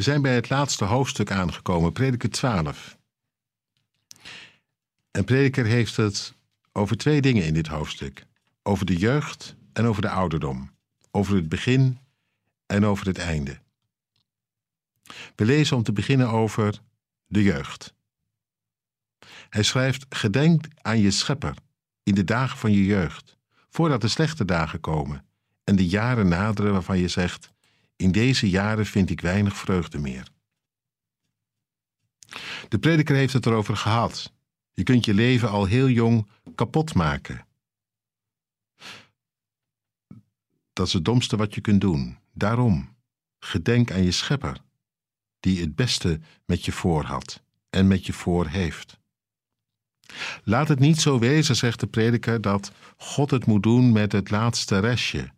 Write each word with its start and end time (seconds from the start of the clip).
We 0.00 0.06
zijn 0.06 0.22
bij 0.22 0.34
het 0.34 0.50
laatste 0.50 0.84
hoofdstuk 0.84 1.30
aangekomen, 1.30 1.92
prediker 1.92 2.30
12. 2.30 2.98
En 5.10 5.24
prediker 5.24 5.64
heeft 5.64 5.96
het 5.96 6.34
over 6.72 6.96
twee 6.96 7.20
dingen 7.20 7.44
in 7.44 7.54
dit 7.54 7.66
hoofdstuk: 7.66 8.26
over 8.62 8.86
de 8.86 8.96
jeugd 8.96 9.56
en 9.72 9.84
over 9.84 10.02
de 10.02 10.10
ouderdom, 10.10 10.70
over 11.10 11.34
het 11.34 11.48
begin 11.48 11.98
en 12.66 12.86
over 12.86 13.06
het 13.06 13.18
einde. 13.18 13.58
We 15.34 15.44
lezen 15.44 15.76
om 15.76 15.82
te 15.82 15.92
beginnen 15.92 16.28
over 16.28 16.80
de 17.26 17.42
jeugd. 17.42 17.94
Hij 19.48 19.62
schrijft: 19.62 20.06
Gedenk 20.08 20.64
aan 20.82 20.98
je 20.98 21.10
schepper 21.10 21.54
in 22.02 22.14
de 22.14 22.24
dagen 22.24 22.58
van 22.58 22.72
je 22.72 22.84
jeugd, 22.84 23.36
voordat 23.68 24.00
de 24.00 24.08
slechte 24.08 24.44
dagen 24.44 24.80
komen 24.80 25.24
en 25.64 25.76
de 25.76 25.86
jaren 25.86 26.28
naderen 26.28 26.72
waarvan 26.72 26.98
je 26.98 27.08
zegt: 27.08 27.52
In 28.00 28.12
deze 28.12 28.48
jaren 28.48 28.86
vind 28.86 29.10
ik 29.10 29.20
weinig 29.20 29.56
vreugde 29.56 29.98
meer. 29.98 30.28
De 32.68 32.78
prediker 32.78 33.16
heeft 33.16 33.32
het 33.32 33.46
erover 33.46 33.76
gehad. 33.76 34.32
Je 34.72 34.82
kunt 34.82 35.04
je 35.04 35.14
leven 35.14 35.50
al 35.50 35.64
heel 35.64 35.88
jong 35.88 36.28
kapot 36.54 36.94
maken. 36.94 37.46
Dat 40.72 40.86
is 40.86 40.92
het 40.92 41.04
domste 41.04 41.36
wat 41.36 41.54
je 41.54 41.60
kunt 41.60 41.80
doen. 41.80 42.18
Daarom, 42.32 42.96
gedenk 43.38 43.92
aan 43.92 44.02
je 44.02 44.12
schepper, 44.12 44.62
die 45.40 45.60
het 45.60 45.74
beste 45.74 46.20
met 46.44 46.64
je 46.64 46.72
voor 46.72 47.04
had 47.04 47.42
en 47.70 47.86
met 47.86 48.06
je 48.06 48.12
voor 48.12 48.46
heeft. 48.46 48.98
Laat 50.44 50.68
het 50.68 50.78
niet 50.78 51.00
zo 51.00 51.18
wezen, 51.18 51.56
zegt 51.56 51.80
de 51.80 51.86
prediker, 51.86 52.40
dat 52.40 52.72
God 52.96 53.30
het 53.30 53.46
moet 53.46 53.62
doen 53.62 53.92
met 53.92 54.12
het 54.12 54.30
laatste 54.30 54.78
restje. 54.78 55.32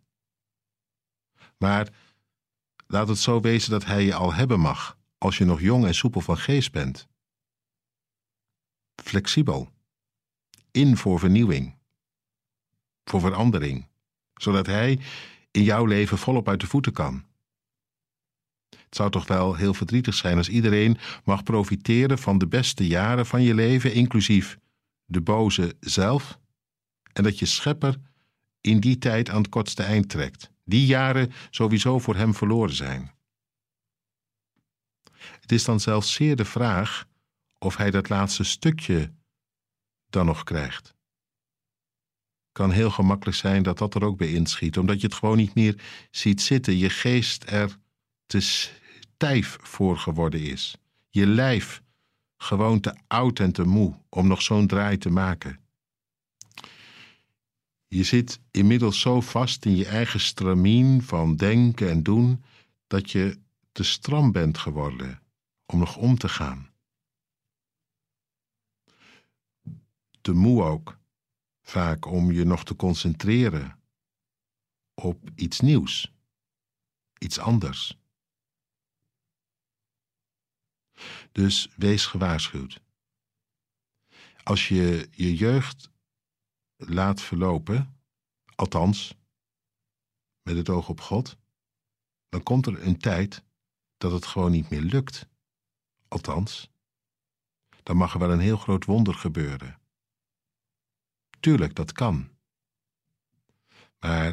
Maar 1.57 1.89
laat 2.93 3.07
het 3.07 3.17
zo 3.17 3.39
wezen 3.39 3.71
dat 3.71 3.85
Hij 3.85 4.03
je 4.03 4.13
al 4.13 4.33
hebben 4.33 4.59
mag, 4.59 4.97
als 5.17 5.37
je 5.37 5.45
nog 5.45 5.61
jong 5.61 5.85
en 5.85 5.95
soepel 5.95 6.21
van 6.21 6.37
geest 6.37 6.71
bent. 6.71 7.07
Flexibel. 9.03 9.69
In 10.71 10.97
voor 10.97 11.19
vernieuwing. 11.19 11.75
Voor 13.03 13.19
verandering. 13.19 13.87
Zodat 14.33 14.65
Hij 14.65 14.99
in 15.51 15.63
jouw 15.63 15.85
leven 15.85 16.17
volop 16.17 16.49
uit 16.49 16.59
de 16.59 16.67
voeten 16.67 16.93
kan. 16.93 17.25
Het 18.69 18.95
zou 18.95 19.11
toch 19.11 19.27
wel 19.27 19.55
heel 19.55 19.73
verdrietig 19.73 20.13
zijn 20.13 20.37
als 20.37 20.49
iedereen 20.49 20.97
mag 21.23 21.43
profiteren 21.43 22.17
van 22.17 22.37
de 22.37 22.47
beste 22.47 22.87
jaren 22.87 23.25
van 23.25 23.41
je 23.41 23.53
leven, 23.53 23.93
inclusief 23.93 24.57
de 25.05 25.21
boze 25.21 25.75
zelf, 25.79 26.39
en 27.13 27.23
dat 27.23 27.39
je 27.39 27.45
schepper 27.45 27.99
in 28.61 28.79
die 28.79 28.97
tijd 28.97 29.29
aan 29.29 29.41
het 29.41 29.49
kortste 29.49 29.83
eind 29.83 30.09
trekt. 30.09 30.52
Die 30.63 30.85
jaren 30.85 31.31
sowieso 31.49 31.99
voor 31.99 32.15
hem 32.15 32.33
verloren 32.33 32.75
zijn. 32.75 33.11
Het 35.41 35.51
is 35.51 35.63
dan 35.63 35.79
zelfs 35.79 36.13
zeer 36.13 36.35
de 36.35 36.45
vraag 36.45 37.07
of 37.57 37.77
hij 37.77 37.91
dat 37.91 38.09
laatste 38.09 38.43
stukje 38.43 39.13
dan 40.09 40.25
nog 40.25 40.43
krijgt. 40.43 40.95
Kan 42.51 42.71
heel 42.71 42.89
gemakkelijk 42.89 43.37
zijn 43.37 43.63
dat 43.63 43.77
dat 43.77 43.95
er 43.95 44.03
ook 44.03 44.17
bij 44.17 44.31
inschiet, 44.31 44.77
omdat 44.77 45.01
je 45.01 45.07
het 45.07 45.15
gewoon 45.15 45.37
niet 45.37 45.55
meer 45.55 45.81
ziet 46.11 46.41
zitten, 46.41 46.77
je 46.77 46.89
geest 46.89 47.51
er 47.51 47.77
te 48.25 48.39
stijf 48.39 49.57
voor 49.61 49.97
geworden 49.97 50.41
is, 50.41 50.77
je 51.09 51.27
lijf 51.27 51.81
gewoon 52.37 52.79
te 52.79 52.95
oud 53.07 53.39
en 53.39 53.51
te 53.51 53.63
moe 53.63 53.95
om 54.09 54.27
nog 54.27 54.41
zo'n 54.41 54.67
draai 54.67 54.97
te 54.97 55.09
maken. 55.09 55.62
Je 57.93 58.03
zit 58.03 58.39
inmiddels 58.51 58.99
zo 58.99 59.21
vast 59.21 59.65
in 59.65 59.75
je 59.75 59.85
eigen 59.85 60.19
stramien 60.19 61.01
van 61.01 61.35
denken 61.35 61.89
en 61.89 62.03
doen 62.03 62.43
dat 62.87 63.11
je 63.11 63.39
te 63.71 63.83
stram 63.83 64.31
bent 64.31 64.57
geworden 64.57 65.21
om 65.65 65.79
nog 65.79 65.97
om 65.97 66.17
te 66.17 66.29
gaan. 66.29 66.69
Te 70.21 70.31
moe 70.31 70.63
ook, 70.63 70.99
vaak 71.61 72.05
om 72.05 72.31
je 72.31 72.43
nog 72.43 72.65
te 72.65 72.75
concentreren 72.75 73.79
op 74.93 75.29
iets 75.35 75.59
nieuws, 75.59 76.13
iets 77.17 77.39
anders. 77.39 77.97
Dus 81.31 81.69
wees 81.75 82.05
gewaarschuwd. 82.05 82.81
Als 84.43 84.67
je 84.67 85.09
je 85.11 85.35
jeugd 85.35 85.91
laat 86.85 87.21
verlopen, 87.21 88.01
althans 88.55 89.15
met 90.41 90.55
het 90.55 90.69
oog 90.69 90.89
op 90.89 91.01
God, 91.01 91.37
dan 92.29 92.43
komt 92.43 92.65
er 92.65 92.87
een 92.87 92.97
tijd 92.97 93.43
dat 93.97 94.11
het 94.11 94.25
gewoon 94.25 94.51
niet 94.51 94.69
meer 94.69 94.81
lukt. 94.81 95.27
Althans, 96.07 96.71
dan 97.83 97.97
mag 97.97 98.13
er 98.13 98.19
wel 98.19 98.31
een 98.31 98.39
heel 98.39 98.57
groot 98.57 98.85
wonder 98.85 99.13
gebeuren. 99.13 99.79
Tuurlijk, 101.39 101.75
dat 101.75 101.91
kan. 101.91 102.29
Maar 103.99 104.25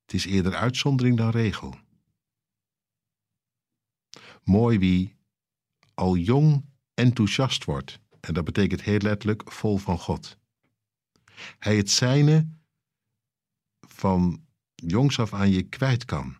het 0.00 0.14
is 0.14 0.24
eerder 0.24 0.54
uitzondering 0.54 1.16
dan 1.16 1.30
regel. 1.30 1.78
Mooi 4.42 4.78
wie 4.78 5.16
al 5.94 6.16
jong 6.16 6.64
enthousiast 6.94 7.64
wordt, 7.64 8.00
en 8.20 8.34
dat 8.34 8.44
betekent 8.44 8.82
heel 8.82 8.98
letterlijk 8.98 9.52
vol 9.52 9.76
van 9.76 9.98
God. 9.98 10.38
Hij 11.58 11.76
het 11.76 11.90
zijne 11.90 12.48
van 13.80 14.46
jongs 14.74 15.18
af 15.18 15.32
aan 15.32 15.50
je 15.50 15.62
kwijt 15.62 16.04
kan. 16.04 16.36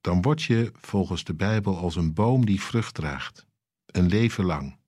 Dan 0.00 0.22
word 0.22 0.42
je 0.42 0.72
volgens 0.74 1.24
de 1.24 1.34
Bijbel 1.34 1.76
als 1.76 1.96
een 1.96 2.14
boom 2.14 2.46
die 2.46 2.60
vrucht 2.60 2.94
draagt, 2.94 3.46
een 3.86 4.06
leven 4.06 4.44
lang, 4.44 4.78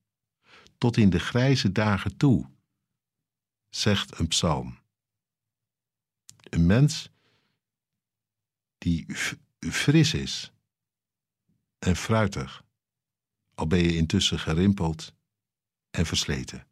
tot 0.78 0.96
in 0.96 1.10
de 1.10 1.18
grijze 1.18 1.72
dagen 1.72 2.16
toe, 2.16 2.50
zegt 3.68 4.18
een 4.18 4.28
psalm. 4.28 4.78
Een 6.50 6.66
mens 6.66 7.10
die 8.78 9.06
fris 9.58 10.14
is 10.14 10.52
en 11.78 11.96
fruitig, 11.96 12.64
al 13.54 13.66
ben 13.66 13.78
je 13.78 13.96
intussen 13.96 14.38
gerimpeld 14.38 15.14
en 15.90 16.06
versleten. 16.06 16.69